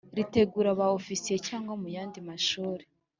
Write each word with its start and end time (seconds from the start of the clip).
ritegura 0.17 0.69
ba 0.79 0.85
Ofisiye 0.99 1.37
cyangwa 1.47 1.73
mu 1.81 1.87
yandi 1.95 2.19
mashuri 2.29 2.83